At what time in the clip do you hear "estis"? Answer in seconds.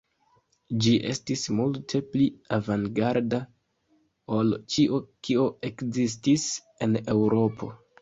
1.09-1.43